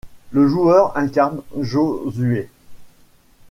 Le 0.31 0.47
joueur 0.47 0.97
incarne 0.97 1.43
Josué. 1.59 2.49